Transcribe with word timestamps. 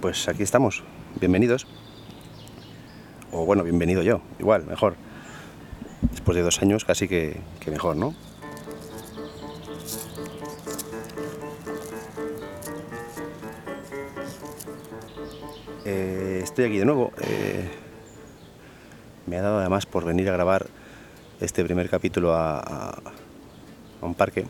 pues 0.00 0.28
aquí 0.28 0.42
estamos. 0.42 0.82
Bienvenidos. 1.20 1.66
O 3.32 3.44
bueno, 3.44 3.62
bienvenido 3.62 4.02
yo. 4.02 4.20
Igual, 4.38 4.66
mejor. 4.66 4.96
Después 6.10 6.36
de 6.36 6.42
dos 6.42 6.60
años 6.62 6.84
casi 6.84 7.06
que, 7.06 7.40
que 7.60 7.70
mejor, 7.70 7.96
¿no? 7.96 8.14
Eh, 15.84 16.40
estoy 16.42 16.64
aquí 16.64 16.78
de 16.78 16.84
nuevo. 16.84 17.12
Eh, 17.20 17.68
me 19.26 19.36
ha 19.36 19.42
dado 19.42 19.58
además 19.58 19.86
por 19.86 20.04
venir 20.04 20.28
a 20.28 20.32
grabar 20.32 20.66
este 21.40 21.62
primer 21.64 21.88
capítulo 21.90 22.34
a, 22.34 23.00
un 24.00 24.14
parque. 24.14 24.46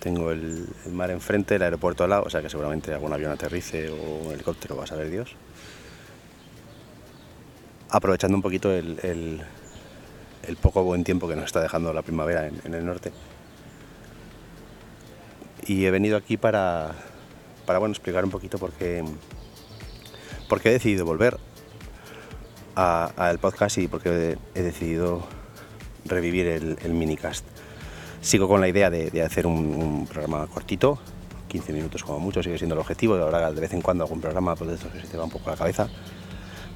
Tengo 0.00 0.30
el, 0.30 0.66
mar 0.92 1.10
enfrente, 1.10 1.56
el 1.56 1.62
aeropuerto 1.62 2.04
al 2.04 2.10
lado, 2.10 2.22
o 2.24 2.30
sea 2.30 2.40
que 2.40 2.48
seguramente 2.48 2.92
algún 2.92 3.12
avión 3.12 3.32
aterrice 3.32 3.90
o 3.90 4.26
un 4.26 4.32
helicóptero, 4.32 4.74
va 4.74 4.84
a 4.84 4.86
saber 4.86 5.10
Dios. 5.10 5.36
Aprovechando 7.90 8.34
un 8.34 8.42
poquito 8.42 8.72
el, 8.72 9.42
poco 10.62 10.82
buen 10.84 11.04
tiempo 11.04 11.28
que 11.28 11.36
nos 11.36 11.44
está 11.44 11.60
dejando 11.60 11.92
la 11.92 12.00
primavera 12.00 12.46
en, 12.46 12.74
el 12.74 12.86
norte. 12.86 13.12
Y 15.66 15.84
he 15.84 15.90
venido 15.90 16.16
aquí 16.16 16.38
para, 16.38 16.94
bueno, 17.66 17.88
explicar 17.88 18.24
un 18.24 18.30
poquito 18.30 18.58
por 18.58 18.72
qué, 18.72 19.04
por 20.48 20.66
he 20.66 20.70
decidido 20.70 21.04
volver 21.04 21.36
al 22.74 23.38
podcast 23.38 23.76
y 23.76 23.86
por 23.86 24.00
qué 24.00 24.38
he 24.54 24.62
decidido 24.62 25.26
revivir 26.06 26.46
el 26.46 26.94
minicast. 26.94 27.44
Sigo 28.20 28.48
con 28.48 28.60
la 28.60 28.68
idea 28.68 28.90
de, 28.90 29.22
hacer 29.22 29.46
un, 29.46 30.06
programa 30.06 30.46
cortito, 30.46 30.98
15 31.48 31.72
minutos 31.72 32.04
como 32.04 32.18
mucho, 32.18 32.42
sigue 32.42 32.58
siendo 32.58 32.74
el 32.74 32.80
objetivo. 32.80 33.16
Ahora 33.16 33.50
de 33.50 33.60
vez 33.60 33.72
en 33.72 33.80
cuando 33.80 34.04
algún 34.04 34.20
programa 34.20 34.54
pues, 34.56 34.70
de 34.70 34.76
estos 34.76 34.92
que 34.92 35.00
se 35.00 35.06
te 35.06 35.16
va 35.16 35.24
un 35.24 35.30
poco 35.30 35.50
la 35.50 35.56
cabeza, 35.56 35.88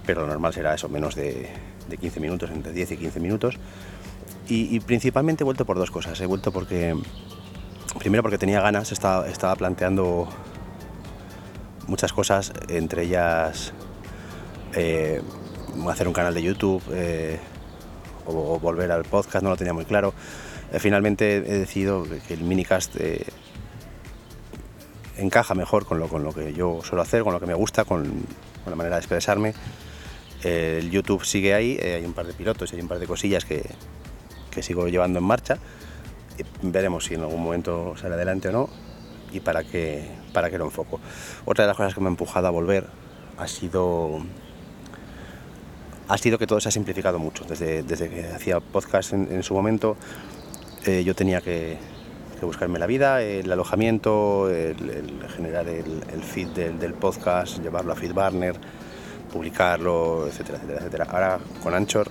pero 0.07 0.23
lo 0.23 0.29
normal 0.29 0.55
será 0.55 0.75
eso, 0.75 0.89
menos 0.89 1.15
de, 1.15 1.51
de 1.89 1.97
15 1.99 2.21
minutos, 2.21 2.51
entre 2.51 2.73
10 2.73 2.93
y 2.93 2.97
15 2.97 3.21
minutos. 3.21 3.59
Y, 4.47 4.79
principalmente 4.81 5.43
he 5.43 5.47
vuelto 5.47 5.65
por 5.65 5.79
dos 5.79 5.91
cosas. 5.91 6.21
He 6.21 6.27
vuelto 6.27 6.53
porque, 6.53 6.95
primero 7.99 8.23
porque 8.23 8.37
tenía 8.37 8.61
ganas, 8.61 8.93
estaba, 8.93 9.57
planteando 9.57 10.29
muchas 11.87 12.13
cosas, 12.13 12.53
entre 12.69 13.05
ellas 13.05 13.73
eh, 14.75 15.23
hacer 15.89 16.09
un 16.09 16.15
canal 16.15 16.35
de 16.35 16.43
YouTube 16.43 16.83
eh, 16.93 17.39
o 18.27 18.59
volver 18.59 18.93
al 18.93 19.05
podcast, 19.05 19.43
no 19.43 19.51
lo 19.51 19.57
tenía 19.57 19.73
muy 19.73 19.87
claro. 19.87 20.13
Eh, 20.73 20.79
finalmente 20.79 21.37
he 21.37 21.59
decidido 21.59 22.05
que 22.27 22.35
el 22.35 22.41
minicast 22.41 22.97
eh, 22.97 23.25
encaja 25.17 25.55
mejor 25.55 25.87
con 25.87 25.99
lo, 25.99 26.09
con 26.09 26.25
lo 26.25 26.33
que 26.33 26.53
yo 26.53 26.81
suelo 26.83 27.03
hacer, 27.03 27.23
con 27.23 27.33
lo 27.33 27.41
que 27.41 27.47
me 27.47 27.55
gusta, 27.55 27.85
con, 27.85 28.25
la 28.67 28.77
manera 28.77 28.97
de 28.97 29.01
expresarme. 29.01 29.55
Eh, 30.43 30.79
el 30.81 30.91
YouTube 30.91 31.25
sigue 31.25 31.55
ahí, 31.55 31.79
eh, 31.81 31.95
hay 31.95 32.05
un 32.05 32.13
par 32.13 32.27
de 32.27 32.33
pilotos 32.33 32.73
hay 32.73 32.81
un 32.81 32.89
par 32.89 32.99
de 32.99 33.07
cosillas 33.07 33.45
que, 33.45 33.63
que 34.51 34.63
sigo 34.63 34.89
llevando 34.89 35.19
en 35.19 35.25
marcha. 35.25 35.59
Veremos 36.63 37.05
si 37.05 37.15
en 37.15 37.21
algún 37.21 37.43
momento 37.43 37.95
sale 37.97 38.15
adelante 38.15 38.49
o 38.49 38.53
no 38.53 38.69
y 39.33 39.41
para 39.41 39.65
qué, 39.65 40.09
para 40.33 40.51
qué 40.51 40.59
lo 40.59 40.65
enfoco. 40.65 41.01
Otra 41.45 41.65
de 41.65 41.69
las 41.69 41.77
cosas 41.77 41.95
que 41.95 42.01
me 42.01 42.07
ha 42.07 42.11
empujado 42.11 42.47
a 42.47 42.51
volver 42.51 42.87
ha 43.37 43.47
sido 43.47 44.21
ha 46.07 46.19
sido 46.19 46.39
que 46.39 46.47
todo 46.47 46.61
se 46.61 46.69
ha 46.69 46.73
simplificado 46.73 47.19
mucho. 47.19 47.45
Desde, 47.45 47.83
desde 47.83 48.11
que 48.11 48.27
hacía 48.27 48.61
podcast 48.61 49.13
en, 49.13 49.33
en 49.33 49.43
su 49.43 49.55
momento, 49.55 49.97
eh, 50.87 51.03
yo 51.05 51.15
tenía 51.15 51.41
que, 51.41 51.79
buscarme 52.43 52.79
la 52.79 52.87
vida, 52.87 53.23
el 53.23 53.51
alojamiento, 53.51 54.51
generar 55.35 55.67
el, 55.67 56.23
feed 56.23 56.49
del, 56.49 56.93
podcast, 56.93 57.63
llevarlo 57.63 57.93
a 57.93 57.97
FeedBurner, 57.97 58.55
publicarlo, 59.33 60.27
etcétera, 60.27 60.59
etcétera, 60.59 60.81
etcétera. 60.81 61.07
Ahora 61.11 61.39
con 61.63 61.75
Anchor, 61.75 62.07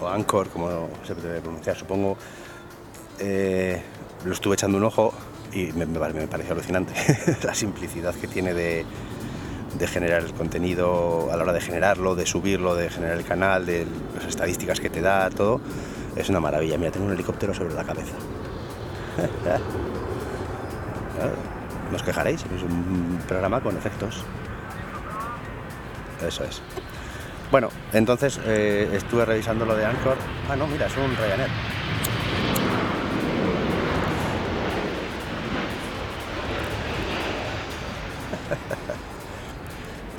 o 0.00 0.06
Anchor, 0.06 0.50
como 0.50 0.88
se 1.04 1.16
debe 1.16 1.40
pronunciar, 1.40 1.76
supongo, 1.76 2.16
eh, 3.18 3.82
lo 4.24 4.32
estuve 4.32 4.54
echando 4.54 4.78
un 4.78 4.84
ojo 4.84 5.12
y 5.52 5.72
me, 5.72 5.86
pareció 6.28 6.52
alucinante 6.52 6.94
la 7.42 7.54
simplicidad 7.54 8.14
que 8.14 8.28
tiene 8.28 8.54
de 8.54 8.84
generar 9.88 10.22
el 10.22 10.32
contenido 10.32 11.28
a 11.32 11.36
la 11.36 11.42
hora 11.42 11.52
de 11.52 11.60
generarlo, 11.60 12.14
de 12.14 12.24
subirlo, 12.24 12.76
de 12.76 12.88
generar 12.88 13.18
el 13.18 13.24
canal, 13.24 13.66
de 13.66 13.84
las 14.14 14.26
estadísticas 14.26 14.78
que 14.78 14.90
te 14.90 15.00
da, 15.00 15.28
todo. 15.30 15.60
Es 16.16 16.28
una 16.28 16.40
maravilla. 16.40 16.78
Mira, 16.78 16.90
tengo 16.90 17.06
un 17.06 17.12
helicóptero 17.12 17.54
sobre 17.54 17.74
la 17.74 17.84
cabeza. 17.84 18.14
No 21.90 21.96
os 21.96 22.02
quejaréis, 22.02 22.44
es 22.44 22.62
un 22.62 23.20
programa 23.28 23.60
con 23.60 23.76
efectos. 23.76 24.24
Eso 26.26 26.44
es. 26.44 26.60
Bueno, 27.50 27.68
entonces 27.92 28.40
eh, 28.44 28.90
estuve 28.94 29.24
revisando 29.24 29.64
lo 29.64 29.76
de 29.76 29.84
Anchor. 29.84 30.16
Ah, 30.50 30.56
no, 30.56 30.66
mira, 30.66 30.86
es 30.86 30.96
un 30.96 31.14
Ryanair. 31.16 31.50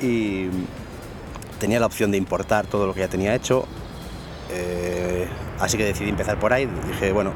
y 0.00 0.48
tenía 1.58 1.80
la 1.80 1.86
opción 1.86 2.10
de 2.10 2.16
importar 2.16 2.66
todo 2.66 2.86
lo 2.86 2.94
que 2.94 3.00
ya 3.00 3.08
tenía 3.08 3.34
hecho. 3.34 3.66
Eh, 4.50 5.26
así 5.60 5.76
que 5.76 5.84
decidí 5.84 6.10
empezar 6.10 6.38
por 6.38 6.52
ahí. 6.52 6.66
Dije, 6.86 7.12
bueno, 7.12 7.32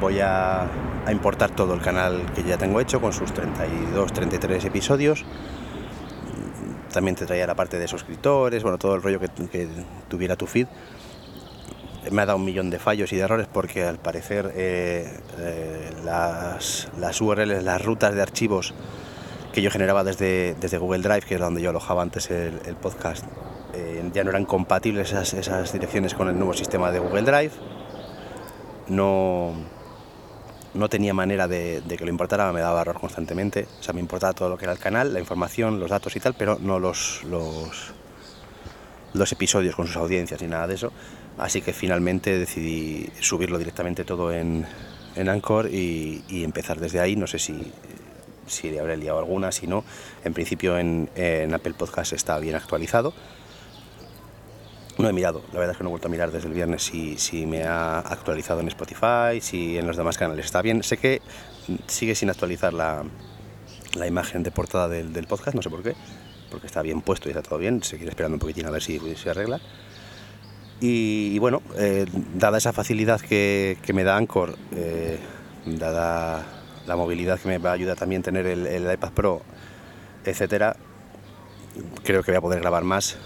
voy 0.00 0.20
a, 0.20 0.68
importar 1.10 1.50
todo 1.50 1.74
el 1.74 1.80
canal 1.80 2.26
que 2.34 2.42
ya 2.42 2.58
tengo 2.58 2.80
hecho 2.80 3.00
con 3.00 3.12
sus 3.12 3.32
32, 3.32 4.12
33 4.12 4.64
episodios. 4.64 5.24
También 6.92 7.14
te 7.14 7.26
traía 7.26 7.46
la 7.46 7.54
parte 7.54 7.78
de 7.78 7.86
suscriptores, 7.86 8.62
bueno, 8.62 8.78
todo 8.78 8.94
el 8.94 9.02
rollo 9.02 9.20
que, 9.20 9.68
tuviera 10.08 10.36
tu 10.36 10.46
feed. 10.46 10.66
Me 12.10 12.22
ha 12.22 12.26
dado 12.26 12.38
un 12.38 12.44
millón 12.44 12.70
de 12.70 12.78
fallos 12.78 13.12
y 13.12 13.16
de 13.16 13.22
errores 13.22 13.48
porque 13.52 13.84
al 13.84 13.98
parecer 13.98 14.52
eh, 14.54 15.12
eh, 15.38 15.90
las, 16.04 16.88
URLs, 17.20 17.62
las 17.62 17.84
rutas 17.84 18.14
de 18.14 18.22
archivos 18.22 18.74
que 19.52 19.62
yo 19.62 19.70
generaba 19.70 20.04
desde, 20.04 20.54
Google 20.78 21.02
Drive, 21.02 21.22
que 21.22 21.34
era 21.34 21.46
donde 21.46 21.62
yo 21.62 21.70
alojaba 21.70 22.02
antes 22.02 22.30
el 22.30 22.76
podcast, 22.80 23.24
eh, 23.74 24.10
ya 24.12 24.24
no 24.24 24.30
eran 24.30 24.44
compatibles 24.44 25.12
esas, 25.12 25.72
direcciones 25.72 26.14
con 26.14 26.28
el 26.28 26.36
nuevo 26.36 26.54
sistema 26.54 26.90
de 26.90 26.98
Google 26.98 27.22
Drive. 27.22 27.52
No, 28.88 29.54
no 30.74 30.88
tenía 30.88 31.12
manera 31.12 31.48
de, 31.48 31.82
que 31.86 32.04
lo 32.04 32.10
importara, 32.10 32.52
me 32.52 32.60
daba 32.60 32.82
error 32.82 33.00
constantemente. 33.00 33.66
O 33.80 33.82
sea, 33.82 33.92
me 33.92 34.00
importaba 34.00 34.32
todo 34.32 34.48
lo 34.48 34.56
que 34.56 34.64
era 34.64 34.72
el 34.72 34.78
canal, 34.78 35.12
la 35.12 35.20
información, 35.20 35.80
los 35.80 35.90
datos 35.90 36.14
y 36.16 36.20
tal, 36.20 36.34
pero 36.34 36.58
no 36.60 36.78
los, 36.78 37.24
los, 37.24 37.92
los 39.12 39.32
episodios 39.32 39.74
con 39.74 39.86
sus 39.86 39.96
audiencias 39.96 40.40
ni 40.40 40.48
nada 40.48 40.66
de 40.66 40.74
eso. 40.74 40.92
Así 41.38 41.60
que 41.60 41.72
finalmente 41.72 42.38
decidí 42.38 43.10
subirlo 43.20 43.58
directamente 43.58 44.04
todo 44.04 44.32
en, 44.32 44.66
en 45.16 45.28
Anchor 45.28 45.68
y, 45.70 46.24
y, 46.28 46.44
empezar 46.44 46.80
desde 46.80 47.00
ahí. 47.00 47.16
No 47.16 47.26
sé 47.26 47.38
si, 47.38 47.72
si 48.46 48.70
le 48.70 48.80
habré 48.80 48.96
liado 48.96 49.18
alguna, 49.18 49.52
si 49.52 49.66
no. 49.66 49.84
En 50.24 50.32
principio 50.32 50.78
en, 50.78 51.10
en 51.14 51.52
Apple 51.52 51.74
Podcast 51.74 52.12
está 52.12 52.38
bien 52.38 52.54
actualizado. 52.54 53.12
No 54.98 55.08
he 55.08 55.12
mirado, 55.12 55.42
la 55.52 55.58
verdad 55.58 55.72
es 55.72 55.76
que 55.76 55.84
no 55.84 55.90
he 55.90 55.92
vuelto 55.92 56.08
a 56.08 56.10
mirar 56.10 56.30
desde 56.30 56.48
el 56.48 56.54
viernes 56.54 56.82
si, 56.82 57.18
si 57.18 57.44
me 57.44 57.64
ha 57.64 57.98
actualizado 57.98 58.60
en 58.60 58.68
Spotify, 58.68 59.40
si 59.40 59.76
en 59.76 59.86
los 59.86 59.98
demás 59.98 60.16
canales 60.16 60.46
está 60.46 60.62
bien. 60.62 60.82
Sé 60.82 60.96
que 60.96 61.20
sigue 61.86 62.14
sin 62.14 62.30
actualizar 62.30 62.72
la, 62.72 63.04
la 63.94 64.06
imagen 64.06 64.42
de 64.42 64.50
portada 64.50 64.88
del, 64.88 65.26
podcast, 65.26 65.54
no 65.54 65.60
sé 65.60 65.68
por 65.68 65.82
qué, 65.82 65.94
porque 66.50 66.66
está 66.66 66.80
bien 66.80 67.02
puesto 67.02 67.28
y 67.28 67.32
está 67.32 67.42
todo 67.42 67.58
bien. 67.58 67.82
Seguiré 67.82 68.08
esperando 68.08 68.36
un 68.36 68.40
poquitín 68.40 68.64
a 68.64 68.70
ver 68.70 68.82
si 68.82 68.98
se 69.16 69.28
arregla. 69.28 69.60
Y, 70.80 71.32
y 71.34 71.38
bueno, 71.38 71.62
eh, 71.76 72.06
dada 72.34 72.56
esa 72.56 72.72
facilidad 72.72 73.20
que, 73.20 73.76
que 73.82 73.92
me 73.92 74.02
da 74.02 74.16
Anchor, 74.16 74.56
eh, 74.74 75.18
dada 75.66 76.42
la 76.86 76.96
movilidad 76.96 77.38
que 77.38 77.48
me 77.48 77.58
va 77.58 77.70
a 77.70 77.74
ayudar 77.74 77.96
también 77.98 78.22
tener 78.22 78.46
el, 78.46 78.66
el 78.66 78.90
iPad 78.92 79.12
Pro, 79.12 79.42
etcétera, 80.24 80.76
creo 82.02 82.22
que 82.22 82.30
voy 82.30 82.38
a 82.38 82.40
poder 82.40 82.60
grabar 82.60 82.84
más 82.84 83.18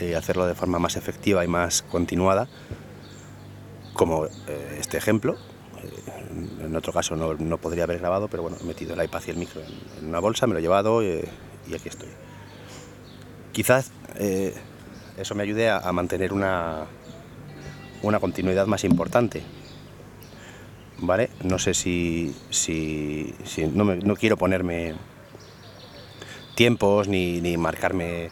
eh, 0.00 0.16
hacerlo 0.16 0.46
de 0.46 0.54
forma 0.54 0.78
más 0.78 0.96
efectiva 0.96 1.44
y 1.44 1.48
más 1.48 1.82
continuada, 1.82 2.48
como 3.94 4.26
eh, 4.26 4.78
este 4.78 4.96
ejemplo. 4.96 5.36
Eh, 5.82 6.64
en 6.66 6.76
otro 6.76 6.92
caso 6.92 7.16
no, 7.16 7.34
no, 7.34 7.58
podría 7.58 7.84
haber 7.84 7.98
grabado, 7.98 8.28
pero 8.28 8.42
bueno, 8.42 8.56
he 8.60 8.64
metido 8.64 8.94
el 8.94 9.02
iPad 9.04 9.22
y 9.26 9.30
el 9.30 9.36
micro 9.36 9.60
en, 10.00 10.08
una 10.08 10.20
bolsa, 10.20 10.46
me 10.46 10.52
lo 10.54 10.58
he 10.58 10.62
llevado 10.62 11.02
y 11.02 11.24
aquí 11.74 11.88
estoy. 11.88 12.08
Quizás 13.52 13.90
eso 15.16 15.34
me 15.34 15.42
ayude 15.42 15.68
a, 15.68 15.78
a 15.78 15.92
mantener 15.92 16.32
una, 16.32 16.86
una 18.02 18.20
continuidad 18.20 18.66
más 18.66 18.84
importante. 18.84 19.42
¿Vale? 21.00 21.30
No 21.44 21.58
sé 21.58 21.74
si, 21.74 22.34
si, 22.50 23.34
si 23.44 23.66
no, 23.66 23.84
me, 23.84 23.96
no 23.96 24.16
quiero 24.16 24.36
ponerme 24.36 24.94
tiempos 26.56 27.06
ni, 27.06 27.40
ni 27.40 27.56
marcarme 27.56 28.30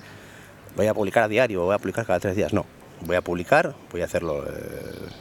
voy 0.77 0.87
a 0.87 0.95
publicar 0.95 1.25
a 1.25 1.29
diario, 1.29 1.65
voy 1.65 1.75
a 1.75 1.79
publicar 1.79 2.07
cada 2.07 2.21
tres 2.21 2.37
días. 2.37 2.53
No, 2.53 2.67
voy 3.01 3.17
a 3.17 3.23
publicar, 3.23 3.75
voy 3.91 4.03
a 4.03 4.05
hacerlo 4.05 4.45
eh, 4.47 4.51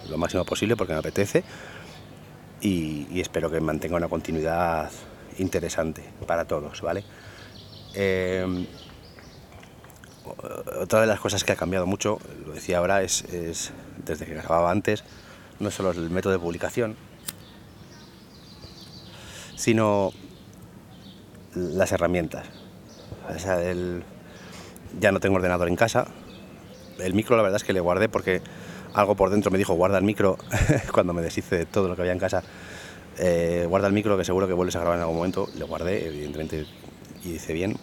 lo 0.09 0.17
máximo 0.17 0.45
posible 0.45 0.75
porque 0.75 0.93
me 0.93 0.99
apetece 0.99 1.43
y, 2.61 3.19
espero 3.19 3.49
que 3.49 3.59
mantenga 3.59 3.95
una 3.95 4.07
continuidad 4.07 4.91
interesante 5.37 6.03
para 6.27 6.45
todos, 6.45 6.81
¿vale? 6.81 7.03
Eh, 7.93 8.67
otra 10.81 11.01
de 11.01 11.07
las 11.07 11.19
cosas 11.19 11.43
que 11.43 11.51
ha 11.51 11.55
cambiado 11.55 11.85
mucho, 11.85 12.19
lo 12.45 12.53
decía 12.53 12.79
ahora, 12.79 13.03
es, 13.03 13.23
es 13.25 13.71
desde 14.03 14.25
que 14.25 14.33
grababa 14.33 14.71
antes, 14.71 15.03
no 15.59 15.71
solo 15.71 15.91
el 15.91 16.09
método 16.09 16.33
de 16.33 16.39
publicación, 16.39 16.95
sino 19.55 20.11
las 21.53 21.91
herramientas. 21.91 22.47
O 23.33 23.39
sea, 23.39 23.61
el, 23.61 24.03
ya 24.99 25.11
no 25.11 25.19
tengo 25.19 25.35
ordenador 25.35 25.67
en 25.67 25.75
casa. 25.75 26.07
El 26.99 27.13
micro 27.13 27.35
la 27.35 27.43
verdad 27.43 27.57
es 27.57 27.63
que 27.63 27.73
le 27.73 27.79
guardé 27.79 28.09
porque 28.09 28.41
algo 28.93 29.15
por 29.15 29.29
dentro 29.29 29.51
me 29.51 29.57
dijo 29.57 29.73
guarda 29.73 29.97
el 29.97 30.03
micro 30.03 30.37
cuando 30.93 31.13
me 31.13 31.21
deshice 31.21 31.57
de 31.57 31.65
todo 31.65 31.87
lo 31.87 31.95
que 31.95 32.01
había 32.01 32.13
en 32.13 32.19
casa. 32.19 32.43
Eh, 33.17 33.65
guarda 33.67 33.87
el 33.87 33.93
micro 33.93 34.17
que 34.17 34.25
seguro 34.25 34.47
que 34.47 34.53
vuelves 34.53 34.75
a 34.75 34.79
grabar 34.79 34.97
en 34.97 35.01
algún 35.01 35.17
momento. 35.17 35.47
Le 35.55 35.65
guardé, 35.65 36.07
evidentemente, 36.07 36.65
y 37.23 37.33
hice 37.33 37.53
bien. 37.53 37.77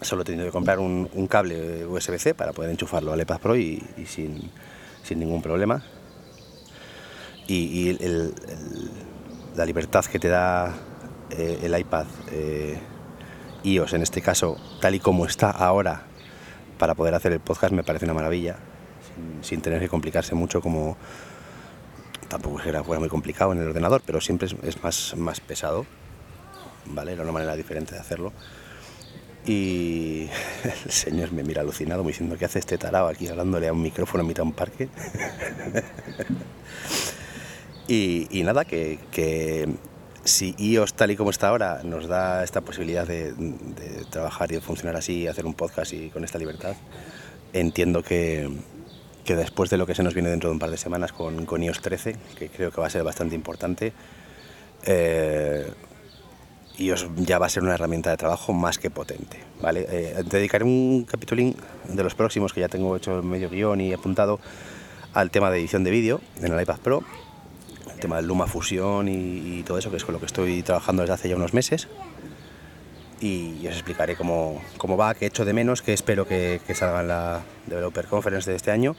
Solo 0.00 0.22
he 0.22 0.24
tenido 0.24 0.46
que 0.46 0.52
comprar 0.52 0.78
un, 0.78 1.08
cable 1.28 1.84
USB-C 1.86 2.34
para 2.34 2.52
poder 2.52 2.70
enchufarlo 2.70 3.12
al 3.12 3.20
iPad 3.20 3.38
Pro 3.38 3.56
y, 3.56 3.82
sin, 4.06 4.50
ningún 5.10 5.42
problema. 5.42 5.82
Y, 7.46 7.96
la 9.56 9.64
libertad 9.64 10.04
que 10.04 10.18
te 10.18 10.28
da 10.28 10.72
eh, 11.30 11.58
el 11.62 11.76
iPad 11.78 12.06
eh, 12.30 12.78
iOS, 13.64 13.92
en 13.94 14.02
este 14.02 14.22
caso, 14.22 14.56
tal 14.80 14.94
y 14.94 15.00
como 15.00 15.26
está 15.26 15.50
ahora, 15.50 16.06
para 16.80 16.94
poder 16.94 17.14
hacer 17.14 17.32
el 17.32 17.40
podcast 17.40 17.74
me 17.74 17.84
parece 17.84 18.06
una 18.06 18.14
maravilla, 18.14 18.56
sin, 19.42 19.60
tener 19.60 19.80
que 19.80 19.88
complicarse 19.88 20.34
mucho 20.34 20.62
como 20.62 20.96
tampoco 22.26 22.58
era 22.62 22.82
fuera 22.82 22.98
muy 22.98 23.10
complicado 23.10 23.52
en 23.52 23.58
el 23.60 23.68
ordenador, 23.68 24.02
pero 24.04 24.20
siempre 24.20 24.48
es, 24.62 24.82
más, 24.82 25.14
más 25.16 25.40
pesado, 25.40 25.84
¿vale? 26.86 27.12
Era 27.12 27.22
una 27.22 27.32
manera 27.32 27.54
diferente 27.54 27.94
de 27.94 28.00
hacerlo. 28.00 28.32
Y 29.46 30.28
el 30.84 30.90
señor 30.90 31.32
me 31.32 31.42
mira 31.42 31.60
alucinado, 31.60 32.02
me 32.02 32.12
diciendo, 32.12 32.38
¿qué 32.38 32.46
hace 32.46 32.60
este 32.60 32.78
tarado 32.78 33.08
aquí 33.08 33.28
hablándole 33.28 33.68
a 33.68 33.74
un 33.74 33.82
micrófono 33.82 34.22
en 34.22 34.28
mitad 34.28 34.42
de 34.42 34.48
un 34.48 34.54
parque? 34.54 34.88
y, 37.88 38.42
nada, 38.42 38.64
que, 38.64 39.68
si 40.24 40.54
iOS 40.58 40.94
tal 40.94 41.10
y 41.10 41.16
como 41.16 41.30
está 41.30 41.48
ahora 41.48 41.80
nos 41.84 42.06
da 42.06 42.44
esta 42.44 42.60
posibilidad 42.60 43.06
de, 43.06 43.34
trabajar 44.10 44.50
y 44.52 44.56
de 44.56 44.60
funcionar 44.60 44.96
así, 44.96 45.26
hacer 45.26 45.46
un 45.46 45.54
podcast 45.54 45.92
y 45.92 46.10
con 46.10 46.24
esta 46.24 46.38
libertad, 46.38 46.74
entiendo 47.52 48.02
que, 48.02 48.50
después 49.24 49.70
de 49.70 49.76
lo 49.76 49.86
que 49.86 49.94
se 49.94 50.02
nos 50.02 50.12
viene 50.14 50.28
dentro 50.28 50.48
de 50.48 50.54
un 50.54 50.58
par 50.58 50.70
de 50.70 50.76
semanas 50.76 51.12
con, 51.12 51.46
con 51.46 51.62
iOS 51.62 51.80
13, 51.80 52.16
que 52.36 52.48
creo 52.48 52.72
que 52.72 52.80
va 52.80 52.88
a 52.88 52.90
ser 52.90 53.04
bastante 53.04 53.34
importante, 53.34 53.92
eh, 54.84 55.70
iOS 56.78 57.08
ya 57.16 57.38
va 57.38 57.46
a 57.46 57.48
ser 57.48 57.62
una 57.62 57.74
herramienta 57.74 58.10
de 58.10 58.16
trabajo 58.16 58.52
más 58.52 58.78
que 58.78 58.90
potente. 58.90 59.38
¿vale? 59.60 59.86
Eh, 59.88 60.22
dedicaré 60.24 60.64
un 60.64 61.04
capítulo 61.08 61.54
de 61.88 62.02
los 62.02 62.14
próximos 62.14 62.52
que 62.52 62.60
ya 62.60 62.68
tengo 62.68 62.96
hecho 62.96 63.22
medio 63.22 63.50
guion 63.50 63.80
y 63.80 63.92
apuntado 63.92 64.40
al 65.12 65.30
tema 65.30 65.50
de 65.50 65.58
edición 65.58 65.84
de 65.84 65.90
vídeo 65.90 66.20
en 66.40 66.52
el 66.52 66.60
iPad 66.60 66.78
Pro 66.78 67.04
tema 68.00 68.16
del 68.16 68.26
Luma 68.26 68.46
Fusión 68.46 69.08
y, 69.08 69.62
todo 69.62 69.78
eso, 69.78 69.90
que 69.90 69.96
es 69.96 70.04
con 70.04 70.14
lo 70.14 70.20
que 70.20 70.26
estoy 70.26 70.62
trabajando 70.62 71.02
desde 71.02 71.14
hace 71.14 71.28
ya 71.28 71.36
unos 71.36 71.54
meses. 71.54 71.88
Y 73.20 73.66
os 73.66 73.74
explicaré 73.74 74.16
cómo, 74.16 74.62
cómo 74.78 74.96
va, 74.96 75.14
qué 75.14 75.26
echo 75.26 75.44
de 75.44 75.52
menos, 75.52 75.82
qué 75.82 75.92
espero 75.92 76.26
que, 76.26 76.60
salga 76.74 77.00
en 77.02 77.08
la 77.08 77.42
Developer 77.66 78.06
Conference 78.06 78.50
de 78.50 78.56
este 78.56 78.70
año, 78.70 78.96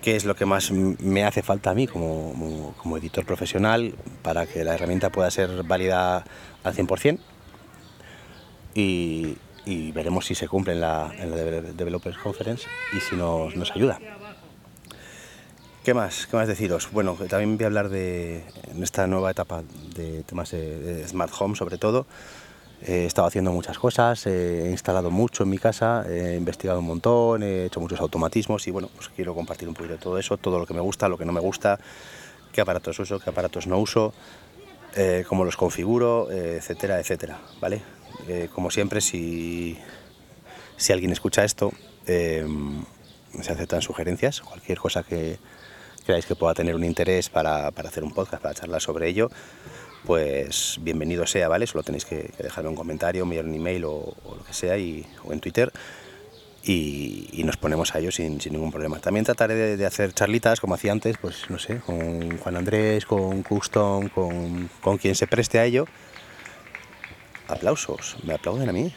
qué 0.00 0.14
es 0.14 0.24
lo 0.24 0.36
que 0.36 0.46
más 0.46 0.70
me 0.70 1.24
hace 1.24 1.42
falta 1.42 1.70
a 1.70 1.74
mí 1.74 1.88
como, 1.88 2.74
como, 2.80 2.96
editor 2.96 3.26
profesional 3.26 3.94
para 4.22 4.46
que 4.46 4.62
la 4.64 4.74
herramienta 4.74 5.10
pueda 5.10 5.30
ser 5.30 5.64
válida 5.64 6.24
al 6.62 6.74
100%. 6.74 7.18
Y, 8.74 9.36
y 9.66 9.92
veremos 9.92 10.26
si 10.26 10.34
se 10.34 10.48
cumple 10.48 10.74
en 10.74 10.80
la, 10.80 11.12
Developers 11.74 12.18
Conference 12.18 12.66
y 12.96 13.00
si 13.00 13.16
nos 13.16 13.70
ayuda. 13.72 13.98
¿Qué 15.84 15.94
más? 15.94 16.28
¿Qué 16.28 16.36
más 16.36 16.46
deciros? 16.46 16.92
Bueno, 16.92 17.16
también 17.28 17.56
voy 17.56 17.64
a 17.64 17.66
hablar 17.66 17.88
de 17.88 18.44
esta 18.80 19.08
nueva 19.08 19.32
etapa 19.32 19.64
de 19.96 20.22
temas 20.22 20.52
de, 20.52 21.04
smart 21.08 21.32
home, 21.36 21.56
sobre 21.56 21.76
todo. 21.76 22.06
He 22.86 23.04
estado 23.04 23.26
haciendo 23.26 23.50
muchas 23.50 23.80
cosas, 23.80 24.24
he 24.28 24.70
instalado 24.70 25.10
mucho 25.10 25.42
en 25.42 25.50
mi 25.50 25.58
casa, 25.58 26.04
he 26.08 26.36
investigado 26.36 26.78
un 26.78 26.86
montón, 26.86 27.42
he 27.42 27.64
hecho 27.64 27.80
muchos 27.80 27.98
automatismos 27.98 28.64
y 28.68 28.70
bueno, 28.70 28.90
pues 28.94 29.08
quiero 29.08 29.34
compartir 29.34 29.66
un 29.68 29.74
poquito 29.74 29.94
de 29.94 29.98
todo 29.98 30.18
eso, 30.18 30.36
todo 30.36 30.60
lo 30.60 30.66
que 30.66 30.74
me 30.74 30.80
gusta, 30.80 31.08
lo 31.08 31.18
que 31.18 31.24
no 31.24 31.32
me 31.32 31.40
gusta, 31.40 31.80
qué 32.52 32.60
aparatos 32.60 33.00
uso, 33.00 33.18
qué 33.18 33.30
aparatos 33.30 33.66
no 33.66 33.78
uso, 33.78 34.14
eh, 34.94 35.24
cómo 35.28 35.44
los 35.44 35.56
configuro, 35.56 36.30
eh, 36.30 36.58
etcétera, 36.58 37.00
etcétera, 37.00 37.40
¿vale? 37.60 37.82
Eh, 38.28 38.48
como 38.54 38.70
siempre, 38.70 39.00
si, 39.00 39.76
si 40.76 40.92
alguien 40.92 41.10
escucha 41.10 41.42
esto, 41.42 41.72
se 42.06 42.44
aceptan 43.52 43.82
sugerencias, 43.82 44.42
cualquier 44.42 44.78
cosa 44.78 45.02
que, 45.02 45.38
creáis 46.02 46.26
que 46.26 46.34
pueda 46.34 46.54
tener 46.54 46.74
un 46.74 46.84
interés 46.84 47.28
para, 47.28 47.68
hacer 47.68 48.04
un 48.04 48.12
podcast, 48.12 48.42
para 48.42 48.54
charlar 48.54 48.80
sobre 48.80 49.08
ello, 49.08 49.30
pues 50.04 50.78
bienvenido 50.80 51.26
sea, 51.26 51.48
¿vale? 51.48 51.66
Solo 51.66 51.82
tenéis 51.82 52.04
que, 52.04 52.30
dejarme 52.38 52.70
un 52.70 52.76
comentario, 52.76 53.22
enviar 53.22 53.44
un 53.44 53.54
email 53.54 53.84
o, 53.84 54.14
lo 54.24 54.44
que 54.44 54.52
sea, 54.52 54.76
y, 54.78 55.06
o 55.24 55.32
en 55.32 55.40
Twitter. 55.40 55.72
Y, 56.64 57.42
nos 57.44 57.56
ponemos 57.56 57.94
a 57.94 57.98
ello 57.98 58.12
sin, 58.12 58.38
ningún 58.38 58.70
problema. 58.70 59.00
También 59.00 59.24
trataré 59.24 59.76
de, 59.76 59.86
hacer 59.86 60.12
charlitas, 60.12 60.60
como 60.60 60.74
hacía 60.74 60.92
antes, 60.92 61.18
pues 61.18 61.50
no 61.50 61.58
sé, 61.58 61.78
con 61.78 62.38
Juan 62.38 62.56
Andrés, 62.56 63.04
con 63.04 63.42
Custom, 63.42 64.08
con, 64.08 64.70
con 64.80 64.98
quien 64.98 65.14
se 65.14 65.26
preste 65.26 65.58
a 65.58 65.64
ello. 65.64 65.86
Aplausos, 67.48 68.16
¿me 68.22 68.34
aplauden 68.34 68.68
a 68.68 68.72
mí? 68.72 68.92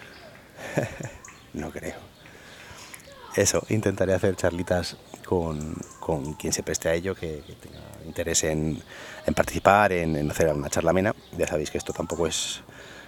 no 1.54 1.72
creo. 1.72 2.15
Eso, 3.36 3.66
intentaré 3.70 4.14
hacer 4.14 4.36
charlitas 4.36 4.96
con, 5.26 5.76
quien 6.40 6.54
se 6.54 6.64
preste 6.64 6.88
a 6.88 6.94
ello, 6.94 7.16
que, 7.16 7.44
tenga 7.62 7.82
interés 8.06 8.46
en, 8.46 8.82
participar, 9.36 9.92
en, 9.92 10.32
hacer 10.32 10.54
una 10.54 10.70
charla 10.70 10.92
amena. 10.92 11.14
Ya 11.38 11.46
sabéis 11.46 11.70
que 11.70 11.78
esto 11.78 11.92
tampoco 11.92 12.28
es 12.28 12.62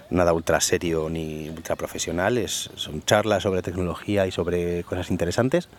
nada 0.09 0.33
ultra 0.33 0.59
serio 0.59 1.09
ni 1.09 1.49
ultra 1.49 1.75
profesional, 1.75 2.37
es, 2.37 2.69
son 2.75 3.03
charlas 3.03 3.43
sobre 3.43 3.61
tecnología 3.61 4.27
y 4.27 4.31
sobre 4.31 4.83
cosas 4.83 5.11
interesantes. 5.11 5.69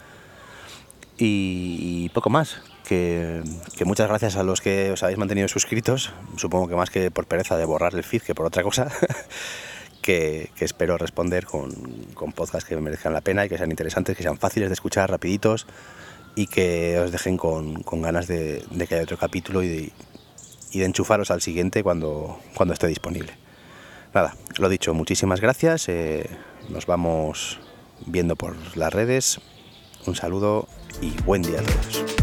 Y, 1.21 2.11
poco 2.11 2.31
más, 2.31 2.63
que, 2.87 3.43
muchas 3.85 4.09
gracias 4.09 4.37
a 4.37 4.45
los 4.45 4.61
que 4.61 4.93
os 4.93 5.03
habéis 5.03 5.19
mantenido 5.19 5.49
suscritos, 5.49 6.13
supongo 6.37 6.69
que 6.69 6.77
más 6.77 6.91
que 6.91 7.11
por 7.11 7.27
pereza 7.27 7.57
de 7.57 7.65
borrar 7.65 7.95
el 7.95 8.05
feed 8.05 8.23
que 8.23 8.35
por 8.35 8.47
otra 8.47 8.63
cosa. 8.63 8.89
Que, 10.09 10.49
espero 10.61 10.97
responder 10.97 11.45
con, 11.45 11.71
con 12.15 12.33
podcasts 12.33 12.67
que 12.67 12.75
merezcan 12.79 13.13
la 13.13 13.21
pena 13.21 13.45
y 13.45 13.51
que 13.51 13.59
sean 13.59 13.71
interesantes, 13.71 14.17
que 14.17 14.23
sean 14.23 14.39
fáciles 14.39 14.71
de 14.71 14.73
escuchar, 14.73 15.11
rapiditos, 15.11 15.67
y 16.35 16.47
que 16.47 16.99
os 16.99 17.13
dejen 17.13 17.37
con, 17.37 17.83
ganas 18.01 18.27
de, 18.27 18.65
que 18.89 18.95
haya 18.95 19.03
otro 19.03 19.19
capítulo 19.19 19.63
y 19.63 19.69
de, 19.69 19.93
y 20.73 20.79
de 20.79 20.87
enchufaros 20.87 21.31
al 21.31 21.43
siguiente 21.43 21.83
cuando, 21.83 22.41
cuando 22.55 22.73
esté 22.73 22.87
disponible. 22.87 23.35
Nada, 24.15 24.35
lo 24.57 24.71
dicho, 24.71 24.95
muchísimas 24.95 25.43
gracias. 25.43 25.91
Eh, 25.91 26.27
nos 26.71 26.87
vamos 26.87 27.61
viendo 28.07 28.35
por 28.35 28.57
las 28.79 28.91
redes. 28.91 29.43
Un 30.07 30.17
saludo 30.17 30.69
y 31.03 31.11
buen 31.23 31.43
día 31.43 31.61
a 31.61 31.63
todos. 31.65 32.18